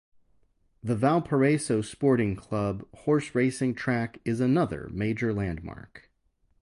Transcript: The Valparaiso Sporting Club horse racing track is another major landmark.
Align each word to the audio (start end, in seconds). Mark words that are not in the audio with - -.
The 0.81 0.95
Valparaiso 0.95 1.81
Sporting 1.83 2.35
Club 2.35 2.83
horse 2.91 3.35
racing 3.35 3.75
track 3.75 4.17
is 4.25 4.39
another 4.39 4.89
major 4.91 5.31
landmark. 5.31 6.09